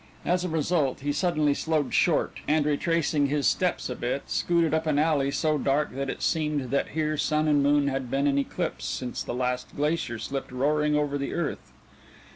[0.25, 4.87] As a result he suddenly slowed short, and retracing his steps a bit scooted up
[4.87, 8.39] an alley so dark that it seemed that here sun and moon had been in
[8.39, 11.71] eclipse since the last glacier slipped roaring over the earth.